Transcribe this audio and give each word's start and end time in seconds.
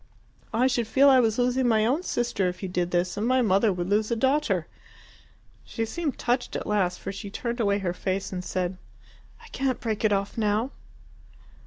I 0.51 0.65
should 0.65 0.87
feel 0.87 1.09
I 1.11 1.19
was 1.19 1.37
losing 1.37 1.67
my 1.67 1.85
own 1.85 2.01
sister 2.01 2.49
if 2.49 2.63
you 2.63 2.69
did 2.69 2.89
this, 2.89 3.17
and 3.17 3.27
my 3.27 3.43
mother 3.43 3.71
would 3.71 3.87
lose 3.87 4.09
a 4.09 4.15
daughter." 4.15 4.65
She 5.63 5.85
seemed 5.85 6.17
touched 6.17 6.55
at 6.55 6.65
last, 6.65 6.99
for 6.99 7.11
she 7.11 7.29
turned 7.29 7.59
away 7.59 7.77
her 7.77 7.93
face 7.93 8.33
and 8.33 8.43
said, 8.43 8.77
"I 9.43 9.47
can't 9.49 9.79
break 9.79 10.03
it 10.03 10.11
off 10.11 10.39
now!" 10.39 10.71